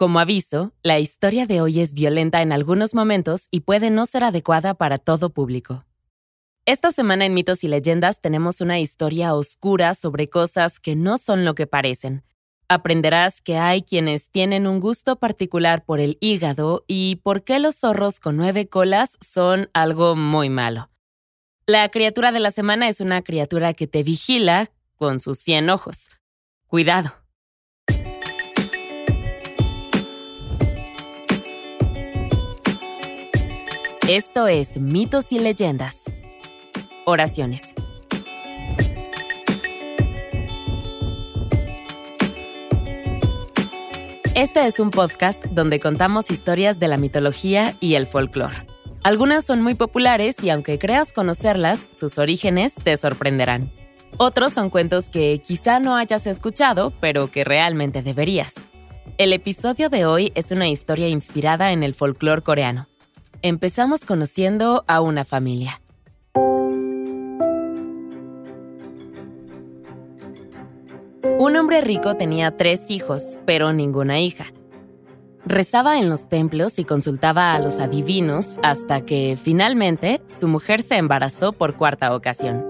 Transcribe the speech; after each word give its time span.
Como 0.00 0.18
aviso, 0.18 0.72
la 0.82 0.98
historia 0.98 1.44
de 1.44 1.60
hoy 1.60 1.78
es 1.78 1.92
violenta 1.92 2.40
en 2.40 2.52
algunos 2.52 2.94
momentos 2.94 3.48
y 3.50 3.60
puede 3.60 3.90
no 3.90 4.06
ser 4.06 4.24
adecuada 4.24 4.72
para 4.72 4.96
todo 4.96 5.28
público. 5.28 5.84
Esta 6.64 6.90
semana 6.90 7.26
en 7.26 7.34
Mitos 7.34 7.64
y 7.64 7.68
Leyendas 7.68 8.22
tenemos 8.22 8.62
una 8.62 8.80
historia 8.80 9.34
oscura 9.34 9.92
sobre 9.92 10.30
cosas 10.30 10.80
que 10.80 10.96
no 10.96 11.18
son 11.18 11.44
lo 11.44 11.54
que 11.54 11.66
parecen. 11.66 12.24
Aprenderás 12.66 13.42
que 13.42 13.58
hay 13.58 13.82
quienes 13.82 14.30
tienen 14.30 14.66
un 14.66 14.80
gusto 14.80 15.16
particular 15.16 15.84
por 15.84 16.00
el 16.00 16.16
hígado 16.22 16.82
y 16.88 17.16
por 17.16 17.44
qué 17.44 17.58
los 17.58 17.74
zorros 17.74 18.20
con 18.20 18.38
nueve 18.38 18.68
colas 18.68 19.18
son 19.20 19.68
algo 19.74 20.16
muy 20.16 20.48
malo. 20.48 20.88
La 21.66 21.86
criatura 21.90 22.32
de 22.32 22.40
la 22.40 22.50
semana 22.50 22.88
es 22.88 23.02
una 23.02 23.20
criatura 23.20 23.74
que 23.74 23.86
te 23.86 24.02
vigila 24.02 24.70
con 24.96 25.20
sus 25.20 25.36
cien 25.36 25.68
ojos. 25.68 26.08
Cuidado. 26.68 27.19
Esto 34.12 34.48
es 34.48 34.76
Mitos 34.76 35.30
y 35.30 35.38
Leyendas. 35.38 36.02
Oraciones. 37.06 37.62
Este 44.34 44.66
es 44.66 44.80
un 44.80 44.90
podcast 44.90 45.44
donde 45.52 45.78
contamos 45.78 46.32
historias 46.32 46.80
de 46.80 46.88
la 46.88 46.96
mitología 46.96 47.76
y 47.78 47.94
el 47.94 48.08
folclore. 48.08 48.66
Algunas 49.04 49.44
son 49.44 49.62
muy 49.62 49.74
populares 49.74 50.42
y 50.42 50.50
aunque 50.50 50.80
creas 50.80 51.12
conocerlas, 51.12 51.86
sus 51.96 52.18
orígenes 52.18 52.74
te 52.74 52.96
sorprenderán. 52.96 53.72
Otros 54.16 54.52
son 54.52 54.70
cuentos 54.70 55.08
que 55.08 55.40
quizá 55.40 55.78
no 55.78 55.94
hayas 55.94 56.26
escuchado, 56.26 56.92
pero 57.00 57.30
que 57.30 57.44
realmente 57.44 58.02
deberías. 58.02 58.54
El 59.18 59.32
episodio 59.32 59.88
de 59.88 60.04
hoy 60.04 60.32
es 60.34 60.50
una 60.50 60.68
historia 60.68 61.06
inspirada 61.06 61.70
en 61.70 61.84
el 61.84 61.94
folclore 61.94 62.42
coreano. 62.42 62.89
Empezamos 63.42 64.04
conociendo 64.04 64.84
a 64.86 65.00
una 65.00 65.24
familia. 65.24 65.80
Un 71.38 71.56
hombre 71.56 71.80
rico 71.80 72.16
tenía 72.16 72.58
tres 72.58 72.90
hijos, 72.90 73.38
pero 73.46 73.72
ninguna 73.72 74.20
hija. 74.20 74.52
Rezaba 75.46 75.98
en 75.98 76.10
los 76.10 76.28
templos 76.28 76.78
y 76.78 76.84
consultaba 76.84 77.54
a 77.54 77.60
los 77.60 77.78
adivinos 77.78 78.58
hasta 78.62 79.06
que, 79.06 79.38
finalmente, 79.42 80.20
su 80.26 80.46
mujer 80.46 80.82
se 80.82 80.98
embarazó 80.98 81.54
por 81.54 81.76
cuarta 81.76 82.14
ocasión. 82.14 82.62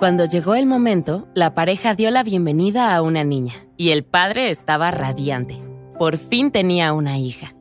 Cuando 0.00 0.24
llegó 0.24 0.56
el 0.56 0.66
momento, 0.66 1.28
la 1.34 1.54
pareja 1.54 1.94
dio 1.94 2.10
la 2.10 2.24
bienvenida 2.24 2.96
a 2.96 3.00
una 3.00 3.22
niña 3.22 3.54
y 3.76 3.90
el 3.90 4.02
padre 4.02 4.50
estaba 4.50 4.90
radiante. 4.90 5.62
Por 6.00 6.18
fin 6.18 6.50
tenía 6.50 6.92
una 6.92 7.16
hija. 7.18 7.54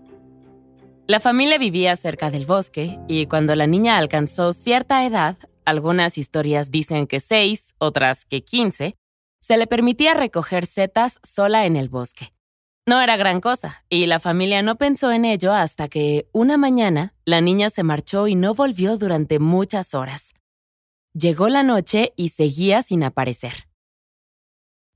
La 1.12 1.20
familia 1.20 1.58
vivía 1.58 1.98
cerca 1.98 2.32
del 2.32 2.46
bosque 2.46 2.98
y 3.10 3.26
cuando 3.26 3.54
la 3.54 3.68
niña 3.68 3.98
alcanzó 3.98 4.54
cierta 4.54 5.06
edad, 5.06 5.36
algunas 5.66 6.18
historias 6.18 6.72
dicen 6.72 7.06
que 7.06 7.20
seis, 7.20 7.76
otras 7.80 8.24
que 8.24 8.46
quince, 8.46 8.96
se 9.42 9.58
le 9.58 9.68
permitía 9.68 10.14
recoger 10.14 10.66
setas 10.66 11.20
sola 11.22 11.66
en 11.66 11.76
el 11.76 11.90
bosque. 11.90 12.32
No 12.88 13.02
era 13.02 13.18
gran 13.18 13.42
cosa, 13.42 13.84
y 13.90 14.06
la 14.06 14.20
familia 14.22 14.62
no 14.62 14.78
pensó 14.78 15.12
en 15.12 15.26
ello 15.26 15.52
hasta 15.52 15.90
que, 15.90 16.30
una 16.32 16.56
mañana, 16.56 17.14
la 17.26 17.42
niña 17.42 17.70
se 17.70 17.84
marchó 17.84 18.30
y 18.30 18.36
no 18.36 18.54
volvió 18.54 18.96
durante 18.96 19.38
muchas 19.38 19.94
horas. 19.94 20.34
Llegó 21.14 21.50
la 21.50 21.64
noche 21.64 22.14
y 22.16 22.30
seguía 22.30 22.84
sin 22.84 23.04
aparecer. 23.04 23.68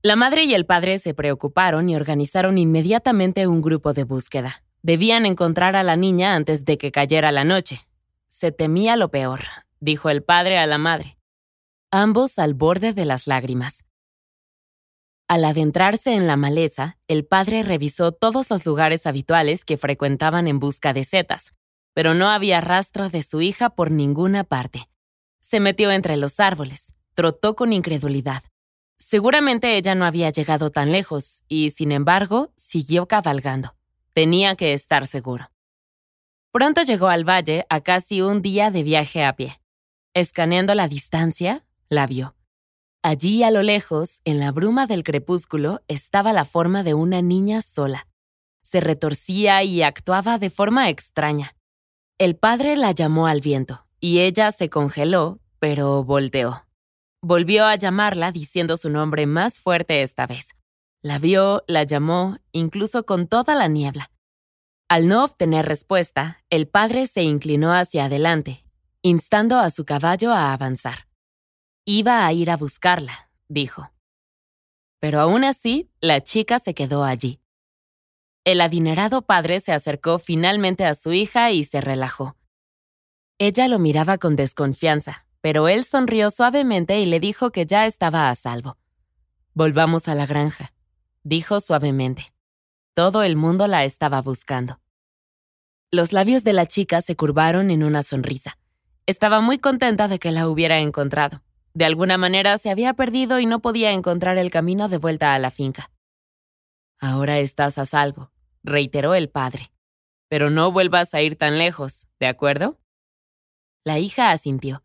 La 0.00 0.16
madre 0.16 0.44
y 0.44 0.54
el 0.54 0.64
padre 0.64 0.98
se 0.98 1.12
preocuparon 1.12 1.90
y 1.90 1.94
organizaron 1.94 2.56
inmediatamente 2.56 3.46
un 3.46 3.60
grupo 3.60 3.92
de 3.92 4.04
búsqueda. 4.04 4.62
Debían 4.86 5.26
encontrar 5.26 5.74
a 5.74 5.82
la 5.82 5.96
niña 5.96 6.36
antes 6.36 6.64
de 6.64 6.78
que 6.78 6.92
cayera 6.92 7.32
la 7.32 7.42
noche. 7.42 7.88
Se 8.28 8.52
temía 8.52 8.94
lo 8.94 9.10
peor, 9.10 9.40
dijo 9.80 10.10
el 10.10 10.22
padre 10.22 10.58
a 10.58 10.66
la 10.66 10.78
madre, 10.78 11.18
ambos 11.90 12.38
al 12.38 12.54
borde 12.54 12.92
de 12.92 13.04
las 13.04 13.26
lágrimas. 13.26 13.84
Al 15.26 15.44
adentrarse 15.44 16.14
en 16.14 16.28
la 16.28 16.36
maleza, 16.36 16.98
el 17.08 17.24
padre 17.24 17.64
revisó 17.64 18.12
todos 18.12 18.48
los 18.48 18.64
lugares 18.64 19.08
habituales 19.08 19.64
que 19.64 19.76
frecuentaban 19.76 20.46
en 20.46 20.60
busca 20.60 20.92
de 20.92 21.02
setas, 21.02 21.52
pero 21.92 22.14
no 22.14 22.28
había 22.28 22.60
rastro 22.60 23.08
de 23.08 23.22
su 23.22 23.40
hija 23.42 23.70
por 23.70 23.90
ninguna 23.90 24.44
parte. 24.44 24.88
Se 25.40 25.58
metió 25.58 25.90
entre 25.90 26.16
los 26.16 26.38
árboles, 26.38 26.94
trotó 27.14 27.56
con 27.56 27.72
incredulidad. 27.72 28.44
Seguramente 28.98 29.76
ella 29.76 29.96
no 29.96 30.04
había 30.04 30.30
llegado 30.30 30.70
tan 30.70 30.92
lejos 30.92 31.42
y, 31.48 31.70
sin 31.70 31.90
embargo, 31.90 32.52
siguió 32.54 33.08
cabalgando. 33.08 33.75
Tenía 34.16 34.56
que 34.56 34.72
estar 34.72 35.06
seguro. 35.06 35.50
Pronto 36.50 36.80
llegó 36.80 37.08
al 37.08 37.28
valle 37.28 37.66
a 37.68 37.82
casi 37.82 38.22
un 38.22 38.40
día 38.40 38.70
de 38.70 38.82
viaje 38.82 39.22
a 39.22 39.36
pie. 39.36 39.60
Escaneando 40.14 40.74
la 40.74 40.88
distancia, 40.88 41.66
la 41.90 42.06
vio. 42.06 42.34
Allí 43.02 43.42
a 43.42 43.50
lo 43.50 43.62
lejos, 43.62 44.22
en 44.24 44.40
la 44.40 44.52
bruma 44.52 44.86
del 44.86 45.04
crepúsculo, 45.04 45.82
estaba 45.86 46.32
la 46.32 46.46
forma 46.46 46.82
de 46.82 46.94
una 46.94 47.20
niña 47.20 47.60
sola. 47.60 48.08
Se 48.62 48.80
retorcía 48.80 49.62
y 49.64 49.82
actuaba 49.82 50.38
de 50.38 50.48
forma 50.48 50.88
extraña. 50.88 51.54
El 52.16 52.36
padre 52.36 52.78
la 52.78 52.92
llamó 52.92 53.26
al 53.26 53.42
viento, 53.42 53.86
y 54.00 54.20
ella 54.20 54.50
se 54.50 54.70
congeló, 54.70 55.40
pero 55.58 56.04
volteó. 56.04 56.64
Volvió 57.20 57.66
a 57.66 57.76
llamarla 57.76 58.32
diciendo 58.32 58.78
su 58.78 58.88
nombre 58.88 59.26
más 59.26 59.58
fuerte 59.58 60.00
esta 60.00 60.26
vez. 60.26 60.56
La 61.02 61.18
vio, 61.18 61.62
la 61.66 61.84
llamó, 61.84 62.38
incluso 62.52 63.06
con 63.06 63.28
toda 63.28 63.54
la 63.54 63.68
niebla. 63.68 64.10
Al 64.88 65.08
no 65.08 65.24
obtener 65.24 65.66
respuesta, 65.66 66.44
el 66.48 66.68
padre 66.68 67.06
se 67.06 67.22
inclinó 67.22 67.74
hacia 67.74 68.04
adelante, 68.04 68.64
instando 69.02 69.58
a 69.58 69.70
su 69.70 69.84
caballo 69.84 70.32
a 70.32 70.52
avanzar. 70.52 71.08
Iba 71.84 72.24
a 72.24 72.32
ir 72.32 72.50
a 72.50 72.56
buscarla, 72.56 73.30
dijo. 73.48 73.90
Pero 75.00 75.20
aún 75.20 75.44
así, 75.44 75.90
la 76.00 76.22
chica 76.22 76.58
se 76.58 76.74
quedó 76.74 77.04
allí. 77.04 77.40
El 78.44 78.60
adinerado 78.60 79.22
padre 79.22 79.60
se 79.60 79.72
acercó 79.72 80.18
finalmente 80.18 80.84
a 80.84 80.94
su 80.94 81.12
hija 81.12 81.50
y 81.50 81.64
se 81.64 81.80
relajó. 81.80 82.36
Ella 83.38 83.66
lo 83.66 83.78
miraba 83.80 84.18
con 84.18 84.36
desconfianza, 84.36 85.26
pero 85.40 85.68
él 85.68 85.84
sonrió 85.84 86.30
suavemente 86.30 87.00
y 87.00 87.06
le 87.06 87.18
dijo 87.20 87.50
que 87.50 87.66
ya 87.66 87.86
estaba 87.86 88.30
a 88.30 88.34
salvo. 88.36 88.78
Volvamos 89.52 90.06
a 90.08 90.14
la 90.14 90.26
granja 90.26 90.72
dijo 91.26 91.58
suavemente. 91.58 92.32
Todo 92.94 93.24
el 93.24 93.34
mundo 93.34 93.66
la 93.66 93.82
estaba 93.82 94.22
buscando. 94.22 94.80
Los 95.90 96.12
labios 96.12 96.44
de 96.44 96.52
la 96.52 96.66
chica 96.66 97.00
se 97.00 97.16
curvaron 97.16 97.72
en 97.72 97.82
una 97.82 98.04
sonrisa. 98.04 98.58
Estaba 99.06 99.40
muy 99.40 99.58
contenta 99.58 100.06
de 100.06 100.20
que 100.20 100.30
la 100.30 100.48
hubiera 100.48 100.78
encontrado. 100.78 101.42
De 101.74 101.84
alguna 101.84 102.16
manera 102.16 102.56
se 102.58 102.70
había 102.70 102.94
perdido 102.94 103.40
y 103.40 103.46
no 103.46 103.60
podía 103.60 103.90
encontrar 103.90 104.38
el 104.38 104.52
camino 104.52 104.88
de 104.88 104.98
vuelta 104.98 105.34
a 105.34 105.38
la 105.40 105.50
finca. 105.50 105.90
Ahora 107.00 107.40
estás 107.40 107.76
a 107.78 107.86
salvo, 107.86 108.30
reiteró 108.62 109.16
el 109.16 109.28
padre. 109.28 109.72
Pero 110.28 110.48
no 110.48 110.70
vuelvas 110.70 111.12
a 111.12 111.22
ir 111.22 111.34
tan 111.34 111.58
lejos, 111.58 112.06
¿de 112.20 112.28
acuerdo? 112.28 112.78
La 113.84 113.98
hija 113.98 114.30
asintió. 114.30 114.84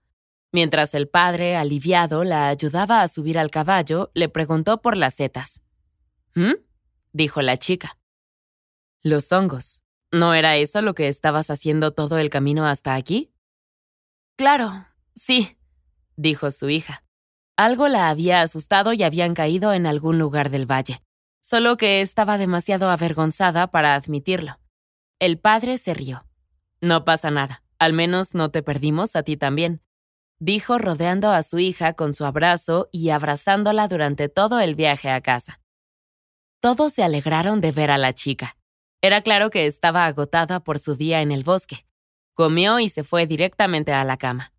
Mientras 0.52 0.96
el 0.96 1.08
padre, 1.08 1.56
aliviado, 1.56 2.24
la 2.24 2.48
ayudaba 2.48 3.04
a 3.04 3.08
subir 3.08 3.38
al 3.38 3.52
caballo, 3.52 4.10
le 4.16 4.28
preguntó 4.28 4.82
por 4.82 4.98
las 4.98 5.14
setas. 5.14 5.62
¿Mm? 6.36 6.54
dijo 7.14 7.42
la 7.42 7.58
chica. 7.58 7.98
Los 9.04 9.32
hongos. 9.32 9.82
¿No 10.12 10.34
era 10.34 10.58
eso 10.58 10.82
lo 10.82 10.94
que 10.94 11.08
estabas 11.08 11.50
haciendo 11.50 11.92
todo 11.92 12.18
el 12.18 12.30
camino 12.30 12.68
hasta 12.68 12.96
aquí? 12.96 13.32
Claro, 14.38 14.86
sí, 15.16 15.58
dijo 16.18 16.52
su 16.52 16.70
hija. 16.70 17.04
Algo 17.56 17.88
la 17.88 18.10
había 18.10 18.42
asustado 18.42 18.92
y 18.92 19.04
habían 19.04 19.34
caído 19.34 19.74
en 19.74 19.86
algún 19.86 20.20
lugar 20.20 20.50
del 20.50 20.70
valle, 20.70 21.02
solo 21.42 21.78
que 21.78 22.02
estaba 22.02 22.38
demasiado 22.38 22.90
avergonzada 22.90 23.72
para 23.72 23.96
admitirlo. 23.96 24.60
El 25.20 25.40
padre 25.40 25.78
se 25.78 25.94
rió. 25.94 26.26
No 26.82 27.06
pasa 27.06 27.30
nada, 27.32 27.64
al 27.80 27.94
menos 27.94 28.34
no 28.34 28.52
te 28.52 28.64
perdimos 28.64 29.16
a 29.16 29.24
ti 29.24 29.38
también, 29.38 29.82
dijo 30.40 30.78
rodeando 30.78 31.32
a 31.32 31.44
su 31.44 31.60
hija 31.60 31.94
con 31.94 32.14
su 32.14 32.26
abrazo 32.26 32.90
y 32.92 33.12
abrazándola 33.12 33.88
durante 33.88 34.28
todo 34.28 34.60
el 34.60 34.76
viaje 34.76 35.10
a 35.10 35.22
casa. 35.22 35.61
Todos 36.62 36.94
se 36.94 37.04
alegraron 37.04 37.60
de 37.60 37.72
ver 37.72 37.90
a 37.90 37.98
la 37.98 38.14
chica. 38.14 38.56
Era 39.02 39.24
claro 39.24 39.50
que 39.50 39.66
estaba 39.66 40.06
agotada 40.06 40.60
por 40.60 40.78
su 40.78 40.96
día 40.96 41.24
en 41.24 41.32
el 41.32 41.44
bosque. 41.44 41.88
Comió 42.36 42.80
y 42.80 42.88
se 42.88 43.04
fue 43.04 43.26
directamente 43.26 43.94
a 43.94 44.04
la 44.04 44.18
cama. 44.18 44.54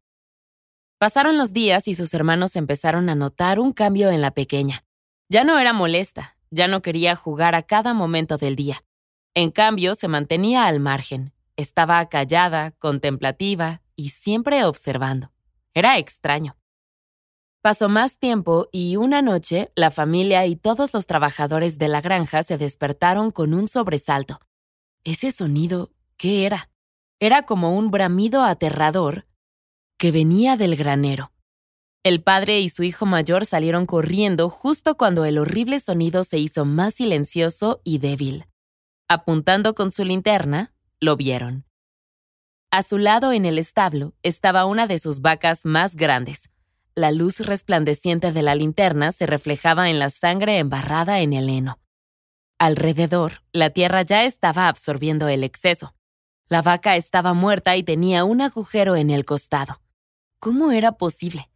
Pasaron 0.99 1.39
los 1.39 1.53
días 1.53 1.87
y 1.87 1.95
sus 1.95 2.13
hermanos 2.13 2.57
empezaron 2.57 3.09
a 3.09 3.15
notar 3.15 3.61
un 3.61 3.73
cambio 3.73 4.11
en 4.11 4.21
la 4.21 4.33
pequeña. 4.33 4.85
Ya 5.29 5.45
no 5.45 5.61
era 5.61 5.73
molesta, 5.73 6.37
ya 6.51 6.67
no 6.67 6.83
quería 6.83 7.15
jugar 7.15 7.55
a 7.55 7.63
cada 7.63 7.95
momento 7.95 8.37
del 8.37 8.57
día. 8.57 8.83
En 9.35 9.53
cambio, 9.53 9.95
se 9.95 10.09
mantenía 10.09 10.67
al 10.67 10.81
margen. 10.81 11.33
Estaba 11.57 12.05
callada, 12.09 12.73
contemplativa 12.73 13.81
y 13.95 14.09
siempre 14.09 14.65
observando. 14.65 15.31
Era 15.73 15.99
extraño. 15.99 16.57
Pasó 17.63 17.89
más 17.89 18.19
tiempo 18.19 18.69
y 18.73 18.97
una 18.97 19.23
noche 19.23 19.71
la 19.77 19.93
familia 19.93 20.45
y 20.47 20.57
todos 20.57 20.93
los 20.93 21.07
trabajadores 21.07 21.79
de 21.79 21.87
la 21.87 22.01
granja 22.01 22.43
se 22.43 22.59
despertaron 22.59 23.31
con 23.31 23.55
un 23.55 23.69
sobresalto. 23.69 24.41
Ese 25.05 25.31
sonido, 25.31 25.93
¿qué 26.17 26.45
era? 26.45 26.71
Era 27.21 27.43
como 27.43 27.79
un 27.79 27.93
bramido 27.93 28.43
aterrador 28.43 29.29
que 29.97 30.11
venía 30.11 30.57
del 30.57 30.75
granero. 30.75 31.31
El 32.03 32.21
padre 32.21 32.59
y 32.59 32.69
su 32.69 32.83
hijo 32.83 33.07
mayor 33.07 33.47
salieron 33.47 33.87
corriendo 33.87 34.51
justo 34.51 34.97
cuando 34.97 35.25
el 35.25 35.39
horrible 35.39 35.79
sonido 35.79 36.25
se 36.25 36.41
hizo 36.41 36.65
más 36.65 36.95
silencioso 36.95 37.81
y 37.85 37.99
débil. 37.99 38.47
Apuntando 39.07 39.77
con 39.77 39.93
su 39.93 40.05
linterna, 40.05 40.75
lo 40.99 41.17
vieron. 41.17 41.65
A 42.73 42.83
su 42.83 42.99
lado 42.99 43.33
en 43.33 43.47
el 43.47 43.57
establo 43.57 44.15
estaba 44.25 44.65
una 44.65 44.89
de 44.89 44.99
sus 44.99 45.21
vacas 45.21 45.65
más 45.65 45.95
grandes. 45.95 46.52
La 46.95 47.11
luz 47.11 47.41
resplandeciente 47.41 48.33
de 48.33 48.43
la 48.43 48.55
linterna 48.55 49.13
se 49.13 49.25
reflejaba 49.25 49.89
en 49.89 49.99
la 49.99 50.11
sangre 50.11 50.59
embarrada 50.59 51.21
en 51.21 51.33
el 51.33 51.49
heno. 51.49 51.79
Alrededor, 52.59 53.43
la 53.51 53.71
tierra 53.71 54.03
ya 54.03 54.25
estaba 54.25 54.69
absorbiendo 54.69 55.27
el 55.29 55.43
exceso. 55.43 55.95
La 56.49 56.61
vaca 56.61 56.97
estaba 56.97 57.33
muerta 57.33 57.79
y 57.79 57.83
tenía 57.83 58.25
un 58.25 58.43
agujero 58.43 58.95
en 58.95 59.09
el 59.09 59.25
costado. 59.25 59.81
¿Cómo 60.39 60.71
era 60.71 60.93
posible? 60.93 61.49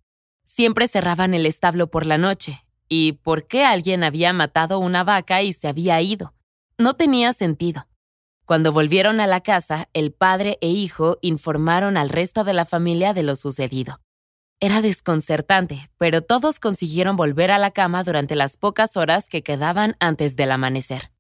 Siempre 0.43 0.89
cerraban 0.89 1.35
el 1.35 1.45
establo 1.45 1.89
por 1.91 2.07
la 2.07 2.17
noche. 2.17 2.65
¿Y 2.89 3.13
por 3.13 3.47
qué 3.47 3.63
alguien 3.63 4.05
había 4.05 4.33
matado 4.33 4.79
una 4.79 5.05
vaca 5.05 5.43
y 5.43 5.53
se 5.53 5.69
había 5.69 6.01
ido? 6.01 6.33
No 6.79 6.95
tenía 6.95 7.33
sentido. 7.33 7.87
Cuando 8.47 8.73
volvieron 8.73 9.21
a 9.21 9.27
la 9.27 9.43
casa, 9.43 9.91
el 9.93 10.13
padre 10.13 10.57
e 10.63 10.69
hijo 10.69 11.19
informaron 11.21 11.99
al 11.99 12.09
resto 12.09 12.43
de 12.43 12.55
la 12.55 12.65
familia 12.65 13.13
de 13.13 13.23
lo 13.23 13.37
sucedido. 13.37 14.01
Era 14.59 14.81
desconcertante, 14.81 15.91
pero 15.99 16.23
todos 16.23 16.59
consiguieron 16.61 17.15
volver 17.17 17.51
a 17.51 17.59
la 17.59 17.73
cama 17.73 18.05
durante 18.05 18.35
las 18.37 18.57
pocas 18.57 18.97
horas 18.97 19.29
que 19.29 19.43
quedaban 19.43 19.97
antes 20.01 20.35
del 20.35 20.51
amanecer. 20.51 21.13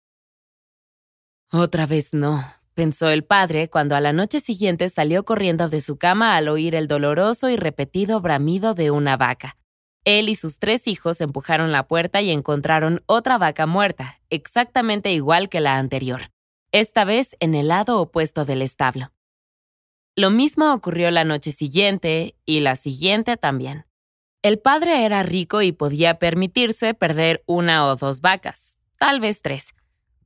Otra 1.52 1.86
vez 1.86 2.14
no, 2.14 2.42
pensó 2.72 3.10
el 3.10 3.24
padre 3.24 3.68
cuando 3.68 3.94
a 3.94 4.00
la 4.00 4.14
noche 4.14 4.40
siguiente 4.40 4.88
salió 4.88 5.26
corriendo 5.26 5.68
de 5.68 5.82
su 5.82 5.98
cama 5.98 6.34
al 6.34 6.48
oír 6.48 6.74
el 6.74 6.88
doloroso 6.88 7.50
y 7.50 7.56
repetido 7.56 8.22
bramido 8.22 8.72
de 8.72 8.90
una 8.90 9.18
vaca. 9.18 9.58
Él 10.06 10.30
y 10.30 10.34
sus 10.34 10.58
tres 10.58 10.86
hijos 10.86 11.20
empujaron 11.20 11.72
la 11.72 11.86
puerta 11.86 12.22
y 12.22 12.30
encontraron 12.30 13.02
otra 13.04 13.36
vaca 13.36 13.66
muerta, 13.66 14.18
exactamente 14.30 15.12
igual 15.12 15.50
que 15.50 15.60
la 15.60 15.76
anterior, 15.76 16.30
esta 16.72 17.04
vez 17.04 17.36
en 17.40 17.54
el 17.54 17.68
lado 17.68 18.00
opuesto 18.00 18.46
del 18.46 18.62
establo. 18.62 19.12
Lo 20.16 20.30
mismo 20.30 20.72
ocurrió 20.72 21.10
la 21.10 21.24
noche 21.24 21.52
siguiente 21.52 22.34
y 22.44 22.60
la 22.60 22.74
siguiente 22.74 23.36
también. 23.36 23.86
El 24.42 24.58
padre 24.58 25.04
era 25.04 25.22
rico 25.22 25.62
y 25.62 25.72
podía 25.72 26.18
permitirse 26.18 26.94
perder 26.94 27.44
una 27.46 27.86
o 27.86 27.96
dos 27.96 28.20
vacas, 28.20 28.78
tal 28.98 29.20
vez 29.20 29.42
tres 29.42 29.74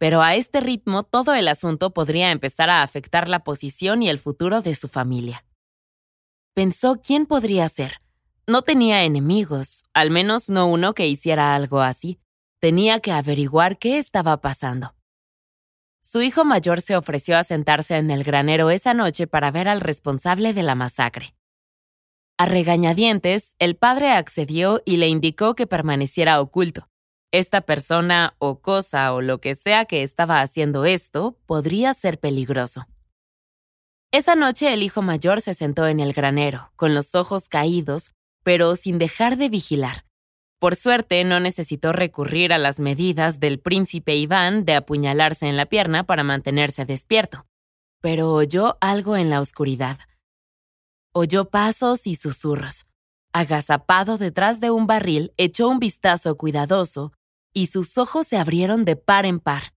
pero 0.00 0.22
a 0.22 0.34
este 0.34 0.60
ritmo 0.60 1.02
todo 1.02 1.34
el 1.34 1.46
asunto 1.46 1.90
podría 1.92 2.30
empezar 2.30 2.70
a 2.70 2.82
afectar 2.82 3.28
la 3.28 3.44
posición 3.44 4.02
y 4.02 4.08
el 4.08 4.16
futuro 4.16 4.62
de 4.62 4.74
su 4.74 4.88
familia. 4.88 5.44
Pensó 6.54 7.02
quién 7.02 7.26
podría 7.26 7.68
ser. 7.68 8.00
No 8.46 8.62
tenía 8.62 9.04
enemigos, 9.04 9.84
al 9.92 10.10
menos 10.10 10.48
no 10.48 10.68
uno 10.68 10.94
que 10.94 11.06
hiciera 11.06 11.54
algo 11.54 11.80
así. 11.80 12.18
Tenía 12.60 13.00
que 13.00 13.12
averiguar 13.12 13.76
qué 13.76 13.98
estaba 13.98 14.40
pasando. 14.40 14.94
Su 16.12 16.22
hijo 16.22 16.44
mayor 16.44 16.80
se 16.80 16.96
ofreció 16.96 17.38
a 17.38 17.44
sentarse 17.44 17.96
en 17.96 18.10
el 18.10 18.24
granero 18.24 18.70
esa 18.70 18.94
noche 18.94 19.28
para 19.28 19.52
ver 19.52 19.68
al 19.68 19.80
responsable 19.80 20.52
de 20.52 20.64
la 20.64 20.74
masacre. 20.74 21.36
A 22.36 22.46
regañadientes, 22.46 23.54
el 23.60 23.76
padre 23.76 24.10
accedió 24.10 24.82
y 24.84 24.96
le 24.96 25.06
indicó 25.06 25.54
que 25.54 25.68
permaneciera 25.68 26.40
oculto. 26.40 26.88
Esta 27.30 27.60
persona 27.60 28.34
o 28.38 28.60
cosa 28.60 29.14
o 29.14 29.20
lo 29.20 29.40
que 29.40 29.54
sea 29.54 29.84
que 29.84 30.02
estaba 30.02 30.40
haciendo 30.40 30.84
esto 30.84 31.38
podría 31.46 31.94
ser 31.94 32.18
peligroso. 32.18 32.88
Esa 34.10 34.34
noche 34.34 34.74
el 34.74 34.82
hijo 34.82 35.02
mayor 35.02 35.40
se 35.40 35.54
sentó 35.54 35.86
en 35.86 36.00
el 36.00 36.12
granero, 36.12 36.72
con 36.74 36.92
los 36.92 37.14
ojos 37.14 37.48
caídos, 37.48 38.14
pero 38.42 38.74
sin 38.74 38.98
dejar 38.98 39.36
de 39.36 39.48
vigilar. 39.48 40.04
Por 40.60 40.76
suerte 40.76 41.24
no 41.24 41.40
necesitó 41.40 41.90
recurrir 41.90 42.52
a 42.52 42.58
las 42.58 42.80
medidas 42.80 43.40
del 43.40 43.60
príncipe 43.60 44.14
Iván 44.16 44.66
de 44.66 44.74
apuñalarse 44.74 45.48
en 45.48 45.56
la 45.56 45.64
pierna 45.64 46.04
para 46.04 46.22
mantenerse 46.22 46.84
despierto, 46.84 47.46
pero 48.02 48.34
oyó 48.34 48.76
algo 48.82 49.16
en 49.16 49.30
la 49.30 49.40
oscuridad. 49.40 49.98
Oyó 51.12 51.46
pasos 51.46 52.06
y 52.06 52.14
susurros. 52.14 52.84
Agazapado 53.32 54.18
detrás 54.18 54.60
de 54.60 54.70
un 54.70 54.86
barril, 54.86 55.32
echó 55.38 55.66
un 55.66 55.78
vistazo 55.78 56.36
cuidadoso 56.36 57.14
y 57.54 57.68
sus 57.68 57.96
ojos 57.96 58.26
se 58.26 58.36
abrieron 58.36 58.84
de 58.84 58.96
par 58.96 59.24
en 59.24 59.40
par. 59.40 59.72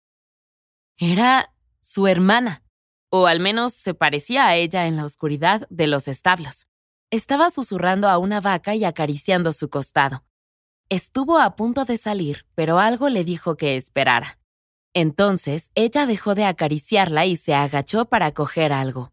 Era 0.97 1.53
su 1.80 2.07
hermana, 2.07 2.62
o 3.09 3.27
al 3.27 3.39
menos 3.39 3.74
se 3.74 3.94
parecía 3.94 4.47
a 4.47 4.56
ella 4.57 4.85
en 4.88 4.97
la 4.97 5.06
oscuridad 5.06 5.65
de 5.69 5.88
los 5.88 6.09
establos. 6.09 6.68
Estaba 7.09 7.50
susurrando 7.51 8.09
a 8.09 8.18
una 8.18 8.41
vaca 8.41 8.75
y 8.75 8.83
acariciando 8.83 9.53
su 9.53 9.69
costado. 9.69 10.25
Estuvo 10.94 11.40
a 11.40 11.56
punto 11.56 11.86
de 11.86 11.98
salir, 11.98 12.45
pero 12.54 12.78
algo 12.78 13.10
le 13.10 13.24
dijo 13.24 13.57
que 13.57 13.75
esperara. 13.75 14.38
Entonces 14.94 15.72
ella 15.74 16.06
dejó 16.06 16.36
de 16.36 16.45
acariciarla 16.45 17.25
y 17.25 17.36
se 17.36 17.56
agachó 17.56 18.06
para 18.06 18.31
coger 18.31 18.72
algo. 18.72 19.12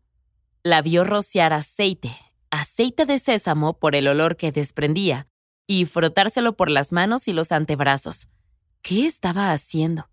La 0.62 0.82
vio 0.82 1.04
rociar 1.04 1.54
aceite, 1.54 2.18
aceite 2.50 3.06
de 3.06 3.18
sésamo 3.18 3.78
por 3.78 3.94
el 3.94 4.08
olor 4.08 4.36
que 4.36 4.52
desprendía, 4.52 5.26
y 5.66 5.86
frotárselo 5.86 6.54
por 6.54 6.68
las 6.68 6.92
manos 6.92 7.28
y 7.28 7.32
los 7.32 7.50
antebrazos. 7.50 8.28
¿Qué 8.82 9.06
estaba 9.06 9.50
haciendo? 9.50 10.10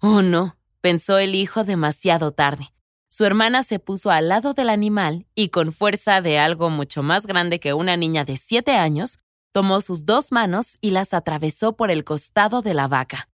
Oh, 0.00 0.22
no, 0.22 0.56
pensó 0.80 1.18
el 1.18 1.34
hijo 1.34 1.62
demasiado 1.64 2.30
tarde. 2.30 2.72
Su 3.06 3.26
hermana 3.26 3.64
se 3.64 3.78
puso 3.80 4.10
al 4.10 4.30
lado 4.30 4.54
del 4.54 4.70
animal 4.70 5.26
y 5.34 5.50
con 5.50 5.72
fuerza 5.72 6.22
de 6.22 6.38
algo 6.38 6.70
mucho 6.70 7.02
más 7.02 7.26
grande 7.26 7.60
que 7.60 7.74
una 7.74 7.98
niña 7.98 8.24
de 8.24 8.38
siete 8.38 8.72
años, 8.72 9.18
tomó 9.56 9.80
sus 9.80 10.04
dos 10.04 10.32
manos 10.32 10.76
y 10.82 10.90
las 10.90 11.14
atravesó 11.14 11.76
por 11.76 11.90
el 11.90 12.04
costado 12.04 12.60
de 12.60 12.74
la 12.74 12.88
vaca. 12.88 13.30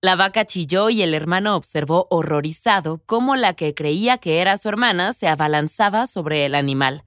La 0.00 0.14
vaca 0.14 0.44
chilló 0.44 0.88
y 0.88 1.02
el 1.02 1.14
hermano 1.14 1.56
observó 1.56 2.06
horrorizado 2.10 3.02
cómo 3.06 3.34
la 3.34 3.54
que 3.54 3.74
creía 3.74 4.18
que 4.18 4.38
era 4.38 4.56
su 4.56 4.68
hermana 4.68 5.12
se 5.12 5.26
abalanzaba 5.26 6.06
sobre 6.06 6.46
el 6.46 6.54
animal. 6.54 7.02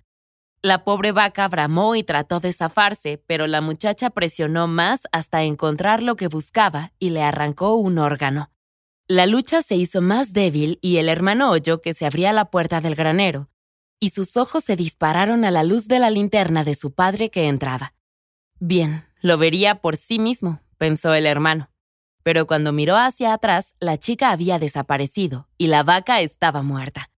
La 0.62 0.84
pobre 0.84 1.14
vaca 1.14 1.48
bramó 1.48 1.96
y 1.96 2.04
trató 2.04 2.42
de 2.42 2.52
zafarse, 2.52 3.24
pero 3.26 3.48
la 3.48 3.62
muchacha 3.62 4.10
presionó 4.10 4.68
más 4.68 5.04
hasta 5.14 5.44
encontrar 5.44 6.04
lo 6.04 6.18
que 6.18 6.28
buscaba 6.28 6.92
y 7.00 7.12
le 7.12 7.24
arrancó 7.24 7.76
un 7.76 8.00
órgano. 8.00 8.52
La 9.08 9.28
lucha 9.28 9.62
se 9.62 9.78
hizo 9.78 10.02
más 10.02 10.34
débil 10.34 10.78
y 10.82 10.98
el 10.98 11.08
hermano 11.08 11.52
oyó 11.52 11.80
que 11.80 11.94
se 11.94 12.06
abría 12.06 12.34
la 12.34 12.52
puerta 12.52 12.82
del 12.82 12.96
granero, 12.96 13.48
y 13.98 14.10
sus 14.10 14.36
ojos 14.36 14.66
se 14.66 14.76
dispararon 14.76 15.46
a 15.46 15.52
la 15.52 15.64
luz 15.64 15.88
de 15.88 16.00
la 16.00 16.10
linterna 16.10 16.66
de 16.66 16.76
su 16.76 16.94
padre 16.94 17.30
que 17.30 17.48
entraba. 17.48 17.94
Bien, 18.60 19.06
lo 19.22 19.38
vería 19.38 19.76
por 19.76 19.96
sí 19.96 20.20
mismo, 20.20 20.62
pensó 20.78 21.14
el 21.14 21.26
hermano. 21.26 21.70
Pero 22.24 22.46
cuando 22.46 22.74
miró 22.74 22.98
hacia 22.98 23.34
atrás, 23.34 23.74
la 23.80 23.98
chica 23.98 24.32
había 24.32 24.60
desaparecido 24.60 25.48
y 25.58 25.68
la 25.68 25.84
vaca 25.84 26.22
estaba 26.22 26.62
muerta. 26.62 27.10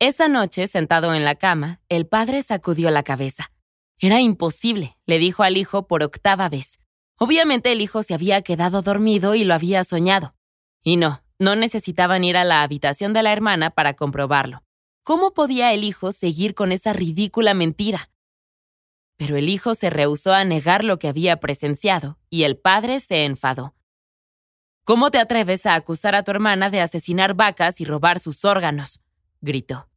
Esa 0.00 0.26
noche, 0.26 0.66
sentado 0.66 1.14
en 1.14 1.24
la 1.24 1.36
cama, 1.36 1.80
el 1.88 2.06
padre 2.06 2.42
sacudió 2.42 2.90
la 2.90 3.04
cabeza. 3.04 3.52
Era 4.00 4.20
imposible, 4.20 4.98
le 5.06 5.20
dijo 5.20 5.44
al 5.44 5.56
hijo 5.56 5.86
por 5.86 6.02
octava 6.02 6.48
vez. 6.48 6.80
Obviamente 7.18 7.70
el 7.70 7.80
hijo 7.80 8.02
se 8.02 8.14
había 8.14 8.42
quedado 8.42 8.82
dormido 8.82 9.36
y 9.36 9.44
lo 9.44 9.54
había 9.54 9.84
soñado. 9.84 10.34
Y 10.82 10.96
no, 10.96 11.22
no 11.38 11.54
necesitaban 11.54 12.24
ir 12.24 12.36
a 12.36 12.42
la 12.42 12.62
habitación 12.62 13.12
de 13.12 13.22
la 13.22 13.32
hermana 13.32 13.70
para 13.70 13.94
comprobarlo. 13.94 14.64
¿Cómo 15.04 15.34
podía 15.34 15.72
el 15.72 15.84
hijo 15.84 16.10
seguir 16.10 16.56
con 16.56 16.72
esa 16.72 16.92
ridícula 16.92 17.54
mentira? 17.54 18.10
Pero 19.24 19.36
el 19.36 19.48
hijo 19.48 19.74
se 19.74 19.88
rehusó 19.88 20.32
a 20.32 20.42
negar 20.42 20.82
lo 20.82 20.98
que 20.98 21.06
había 21.06 21.38
presenciado, 21.38 22.18
y 22.28 22.42
el 22.42 22.56
padre 22.56 22.98
se 22.98 23.24
enfadó. 23.24 23.72
¿Cómo 24.82 25.12
te 25.12 25.18
atreves 25.18 25.64
a 25.64 25.76
acusar 25.76 26.16
a 26.16 26.24
tu 26.24 26.32
hermana 26.32 26.70
de 26.70 26.80
asesinar 26.80 27.34
vacas 27.34 27.80
y 27.80 27.84
robar 27.84 28.18
sus 28.18 28.44
órganos? 28.44 29.00
gritó. 29.40 29.88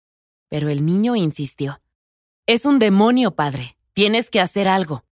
Pero 0.47 0.69
el 0.69 0.85
niño 0.85 1.15
insistió. 1.15 1.81
Es 2.45 2.67
un 2.67 2.77
demonio, 2.77 3.31
padre. 3.31 3.77
Tienes 3.93 4.29
que 4.29 4.41
hacer 4.41 4.67
algo. 4.67 5.05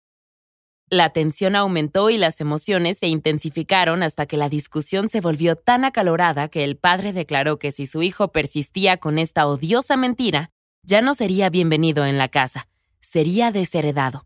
La 0.92 1.10
tensión 1.10 1.56
aumentó 1.56 2.12
y 2.12 2.18
las 2.18 2.40
emociones 2.40 3.00
se 3.00 3.08
intensificaron 3.08 4.04
hasta 4.04 4.28
que 4.28 4.38
la 4.38 4.48
discusión 4.48 5.10
se 5.10 5.22
volvió 5.22 5.56
tan 5.56 5.86
acalorada 5.86 6.50
que 6.50 6.64
el 6.64 6.78
padre 6.78 7.14
declaró 7.14 7.58
que 7.58 7.72
si 7.72 7.88
su 7.88 8.04
hijo 8.04 8.28
persistía 8.32 8.98
con 8.98 9.18
esta 9.18 9.48
odiosa 9.48 9.98
mentira, 9.98 10.52
ya 10.84 11.02
no 11.02 11.16
sería 11.16 11.50
bienvenido 11.50 12.06
en 12.06 12.20
la 12.20 12.28
casa, 12.28 12.68
sería 13.04 13.52
desheredado. 13.52 14.26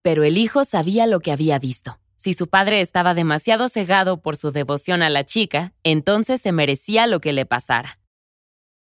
Pero 0.00 0.24
el 0.24 0.38
hijo 0.38 0.64
sabía 0.64 1.06
lo 1.06 1.20
que 1.20 1.32
había 1.32 1.58
visto. 1.58 1.98
Si 2.16 2.32
su 2.32 2.48
padre 2.48 2.80
estaba 2.80 3.12
demasiado 3.12 3.68
cegado 3.68 4.22
por 4.22 4.36
su 4.36 4.52
devoción 4.52 5.02
a 5.02 5.10
la 5.10 5.24
chica, 5.24 5.74
entonces 5.82 6.40
se 6.40 6.52
merecía 6.52 7.06
lo 7.06 7.20
que 7.20 7.32
le 7.32 7.44
pasara. 7.44 7.98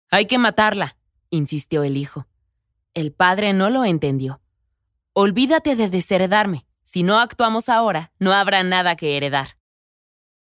Hay 0.09 0.27
que 0.27 0.37
matarla, 0.37 0.95
insistió 1.29 1.83
el 1.83 1.97
hijo. 1.97 2.27
El 2.93 3.11
padre 3.11 3.53
no 3.53 3.69
lo 3.69 3.83
entendió. 3.83 4.41
olvídate 5.13 5.75
de 5.75 5.89
desheredarme. 5.89 6.67
Si 6.83 7.03
no 7.03 7.19
actuamos 7.19 7.69
ahora, 7.69 8.13
no 8.19 8.31
habrá 8.31 8.63
nada 8.63 8.95
que 8.95 9.17
heredar. 9.17 9.57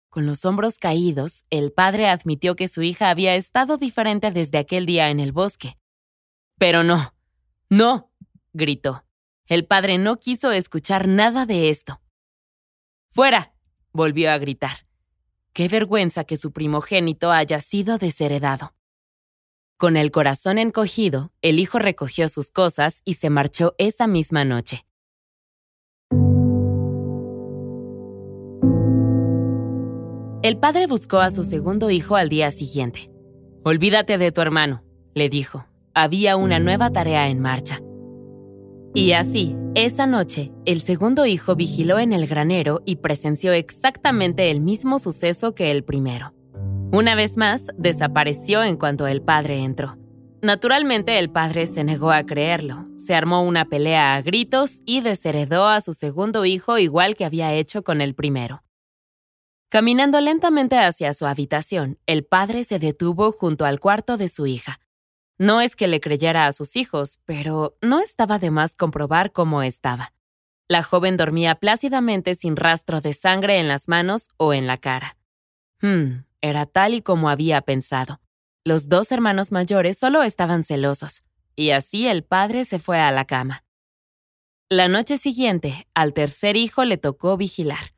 Con 0.10 0.26
los 0.26 0.46
hombros 0.46 0.78
caídos, 0.78 1.46
el 1.50 1.72
padre 1.72 2.08
admitió 2.08 2.56
que 2.56 2.68
su 2.68 2.82
hija 2.82 3.10
había 3.10 3.36
estado 3.36 3.78
diferente 3.78 4.32
desde 4.32 4.58
aquel 4.60 4.86
día 4.86 5.10
en 5.10 5.20
el 5.20 5.32
bosque. 5.32 5.78
Pero 6.58 6.84
no, 6.84 7.14
no, 7.70 8.09
gritó. 8.54 9.06
El 9.48 9.66
padre 9.66 9.98
no 9.98 10.20
quiso 10.20 10.52
escuchar 10.52 11.08
nada 11.08 11.46
de 11.46 11.70
esto. 11.70 12.02
¡Fuera! 13.12 13.54
volvió 13.92 14.32
a 14.32 14.38
gritar. 14.38 14.86
Qué 15.54 15.68
vergüenza 15.68 16.24
que 16.24 16.38
su 16.38 16.52
primogénito 16.52 17.32
haya 17.32 17.60
sido 17.60 17.98
desheredado. 17.98 18.76
Con 19.78 19.98
el 19.98 20.12
corazón 20.12 20.58
encogido, 20.58 21.32
el 21.42 21.58
hijo 21.58 21.80
recogió 21.80 22.28
sus 22.28 22.52
cosas 22.52 23.02
y 23.06 23.16
se 23.16 23.30
marchó 23.30 23.76
esa 23.78 24.08
misma 24.08 24.46
noche. 24.46 24.86
El 30.42 30.58
padre 30.58 30.88
buscó 30.88 31.20
a 31.20 31.32
su 31.32 31.44
segundo 31.44 31.90
hijo 31.90 32.16
al 32.16 32.30
día 32.30 32.52
siguiente. 32.52 33.12
Olvídate 33.64 34.18
de 34.18 34.32
tu 34.32 34.42
hermano, 34.42 34.84
le 35.14 35.30
dijo. 35.30 35.66
Había 35.94 36.38
una 36.38 36.60
nueva 36.60 36.92
tarea 36.92 37.28
en 37.28 37.40
marcha. 37.40 37.82
Y 38.94 39.12
así, 39.12 39.56
esa 39.76 40.08
noche, 40.08 40.52
el 40.66 40.82
segundo 40.82 41.28
hijo 41.28 41.56
vigiló 41.56 42.00
en 42.00 42.12
el 42.12 42.26
granero 42.26 42.82
y 42.86 42.96
presenció 42.98 43.54
exactamente 43.54 44.50
el 44.50 44.62
mismo 44.62 44.98
suceso 44.98 45.54
que 45.54 45.70
el 45.70 45.84
primero. 45.84 46.34
Una 46.92 47.14
vez 47.14 47.38
más, 47.38 47.68
desapareció 47.78 48.64
en 48.64 48.78
cuanto 48.78 49.06
el 49.06 49.22
padre 49.22 49.60
entró. 49.60 49.96
Naturalmente, 50.42 51.20
el 51.20 51.30
padre 51.30 51.68
se 51.68 51.84
negó 51.84 52.12
a 52.12 52.24
creerlo. 52.24 52.88
Se 52.98 53.14
armó 53.14 53.44
una 53.44 53.66
pelea 53.66 54.16
a 54.16 54.22
gritos 54.24 54.82
y 54.86 55.02
desheredó 55.02 55.68
a 55.68 55.82
su 55.82 55.94
segundo 55.94 56.46
hijo 56.46 56.80
igual 56.80 57.16
que 57.16 57.26
había 57.26 57.54
hecho 57.54 57.84
con 57.84 58.02
el 58.02 58.16
primero. 58.16 58.64
Caminando 59.70 60.20
lentamente 60.20 60.80
hacia 60.80 61.14
su 61.14 61.28
habitación, 61.28 62.00
el 62.08 62.26
padre 62.26 62.64
se 62.64 62.80
detuvo 62.80 63.32
junto 63.32 63.66
al 63.66 63.80
cuarto 63.80 64.18
de 64.18 64.30
su 64.30 64.48
hija. 64.48 64.80
No 65.40 65.62
es 65.62 65.78
que 65.78 65.88
le 65.88 66.02
creyera 66.02 66.48
a 66.48 66.52
sus 66.52 66.76
hijos, 66.76 67.22
pero 67.24 67.78
no 67.82 68.02
estaba 68.02 68.40
de 68.40 68.52
más 68.52 68.76
comprobar 68.76 69.32
cómo 69.32 69.64
estaba. 69.64 70.12
La 70.68 70.84
joven 70.84 71.16
dormía 71.16 71.56
plácidamente 71.56 72.36
sin 72.36 72.58
rastro 72.58 73.00
de 73.00 73.14
sangre 73.14 73.58
en 73.58 73.70
las 73.70 73.88
manos 73.88 74.28
o 74.36 74.54
en 74.54 74.68
la 74.68 74.78
cara. 74.78 75.16
Hmm, 75.82 76.26
era 76.42 76.66
tal 76.66 76.94
y 76.94 77.02
como 77.02 77.30
había 77.30 77.62
pensado. 77.62 78.20
Los 78.66 78.90
dos 78.90 79.14
hermanos 79.14 79.54
mayores 79.54 79.98
solo 79.98 80.24
estaban 80.24 80.62
celosos, 80.62 81.24
y 81.56 81.70
así 81.70 82.06
el 82.06 82.26
padre 82.26 82.66
se 82.66 82.78
fue 82.78 83.00
a 83.00 83.12
la 83.14 83.24
cama. 83.24 83.64
La 84.70 84.90
noche 84.90 85.16
siguiente, 85.16 85.88
al 85.94 86.14
tercer 86.14 86.58
hijo 86.58 86.84
le 86.84 86.98
tocó 86.98 87.38
vigilar. 87.38 87.94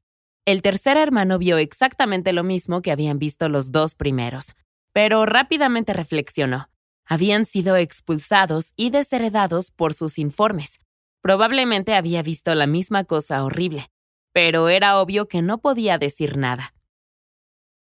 El 0.46 0.62
tercer 0.62 0.96
hermano 0.96 1.40
vio 1.40 1.58
exactamente 1.58 2.34
lo 2.34 2.44
mismo 2.44 2.84
que 2.84 2.92
habían 2.92 3.18
visto 3.18 3.50
los 3.50 3.72
dos 3.72 3.96
primeros, 3.96 4.56
pero 4.94 5.26
rápidamente 5.26 5.92
reflexionó 5.92 6.71
habían 7.12 7.46
sido 7.46 7.76
expulsados 7.76 8.72
y 8.78 8.90
desheredados 8.90 9.70
por 9.70 9.94
sus 9.94 10.18
informes. 10.18 10.80
Probablemente 11.22 11.94
había 11.94 12.22
visto 12.22 12.56
la 12.56 12.68
misma 12.68 13.04
cosa 13.04 13.44
horrible, 13.44 13.92
pero 14.32 14.70
era 14.70 14.98
obvio 14.98 15.28
que 15.28 15.42
no 15.42 15.58
podía 15.58 15.98
decir 15.98 16.38
nada. 16.38 16.74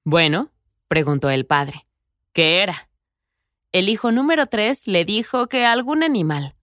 Bueno, 0.04 0.52
preguntó 0.88 1.31
el 1.31 1.47
padre, 1.47 1.87
¿qué 2.35 2.62
era? 2.62 2.90
El 3.73 3.88
hijo 3.88 4.12
número 4.12 4.45
tres 4.45 4.87
le 4.87 5.07
dijo 5.07 5.49
que 5.49 5.64
algún 5.64 6.02
animal. 6.02 6.54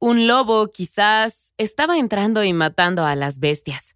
Un 0.00 0.26
lobo, 0.26 0.72
quizás, 0.72 1.52
estaba 1.56 1.98
entrando 1.98 2.42
y 2.42 2.52
matando 2.52 3.06
a 3.06 3.14
las 3.14 3.38
bestias. 3.38 3.94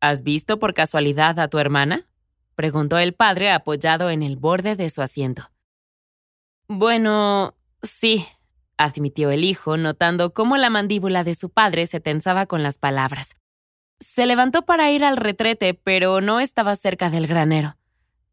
¿Has 0.00 0.22
visto 0.22 0.58
por 0.58 0.72
casualidad 0.72 1.38
a 1.40 1.48
tu 1.48 1.58
hermana? 1.58 2.08
preguntó 2.54 2.96
el 2.96 3.12
padre 3.12 3.50
apoyado 3.50 4.08
en 4.08 4.22
el 4.22 4.36
borde 4.36 4.76
de 4.76 4.88
su 4.88 5.02
asiento. 5.02 5.50
Bueno, 6.68 7.54
sí, 7.82 8.26
admitió 8.76 9.30
el 9.30 9.44
hijo, 9.44 9.76
notando 9.76 10.34
cómo 10.34 10.56
la 10.56 10.68
mandíbula 10.68 11.22
de 11.22 11.36
su 11.36 11.50
padre 11.50 11.86
se 11.86 12.00
tensaba 12.00 12.46
con 12.46 12.64
las 12.64 12.78
palabras. 12.78 13.36
Se 14.00 14.26
levantó 14.26 14.62
para 14.64 14.90
ir 14.90 15.04
al 15.04 15.16
retrete, 15.16 15.74
pero 15.74 16.20
no 16.20 16.40
estaba 16.40 16.74
cerca 16.74 17.08
del 17.08 17.28
granero, 17.28 17.76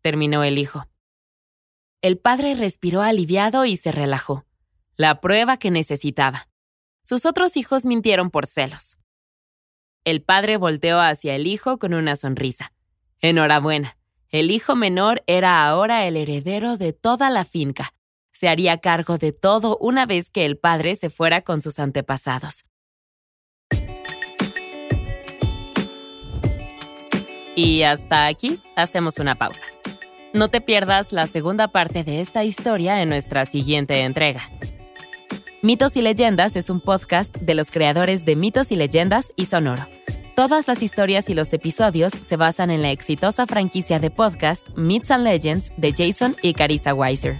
terminó 0.02 0.44
el 0.44 0.58
hijo. 0.58 0.88
El 2.02 2.18
padre 2.18 2.56
respiró 2.56 3.04
aliviado 3.04 3.66
y 3.66 3.78
se 3.78 3.92
relajó. 3.92 4.46
La 4.98 5.22
prueba 5.22 5.58
que 5.58 5.70
necesitaba. 5.70 6.50
Sus 7.04 7.25
otros 7.28 7.56
hijos 7.56 7.86
mintieron 7.86 8.32
por 8.32 8.48
celos. 8.48 8.98
El 10.06 10.24
padre 10.24 10.58
volteó 10.58 11.00
hacia 11.00 11.36
el 11.36 11.46
hijo 11.46 11.78
con 11.78 11.94
una 11.94 12.16
sonrisa. 12.16 12.74
Enhorabuena. 13.22 13.96
El 14.30 14.50
hijo 14.50 14.75
menor 14.75 15.24
era 15.28 15.66
ahora 15.66 16.08
el 16.08 16.18
heredero 16.18 16.78
de 16.78 16.94
toda 16.94 17.30
la 17.30 17.46
finca 17.46 17.94
se 18.43 18.50
haría 18.50 18.77
cargo 18.79 19.17
de 19.17 19.31
todo 19.31 19.77
una 19.77 20.05
vez 20.05 20.29
que 20.29 20.43
el 20.43 20.57
padre 20.57 20.97
se 20.97 21.09
fuera 21.09 21.43
con 21.43 21.62
sus 21.62 21.79
antepasados. 21.79 22.65
Y 27.55 27.83
hasta 27.83 28.27
aquí 28.27 28.62
hacemos 28.75 29.17
una 29.19 29.35
pausa. 29.35 29.65
No 30.33 30.50
te 30.50 30.59
pierdas 30.59 31.13
la 31.13 31.25
segunda 31.27 31.69
parte 31.69 32.03
de 32.03 32.19
esta 32.19 32.43
historia 32.43 33.01
en 33.01 33.07
nuestra 33.07 33.45
siguiente 33.45 34.01
entrega. 34.01 34.50
Mitos 35.62 35.95
y 35.95 36.01
Leyendas 36.01 36.57
es 36.57 36.69
un 36.69 36.81
podcast 36.81 37.38
de 37.38 37.55
los 37.55 37.71
creadores 37.71 38.25
de 38.25 38.35
Mitos 38.35 38.73
y 38.73 38.75
Leyendas 38.75 39.31
y 39.38 39.45
Sonoro. 39.45 39.88
Todas 40.35 40.67
las 40.67 40.83
historias 40.83 41.29
y 41.29 41.33
los 41.33 41.53
episodios 41.53 42.12
se 42.12 42.35
basan 42.35 42.71
en 42.71 42.81
la 42.81 42.91
exitosa 42.91 43.47
franquicia 43.47 44.00
de 44.00 44.12
podcast 44.12 44.67
Myths 44.75 45.12
and 45.12 45.23
Legends 45.23 45.71
de 45.77 45.93
Jason 45.93 46.35
y 46.41 46.53
Carissa 46.55 46.93
Weiser. 46.93 47.39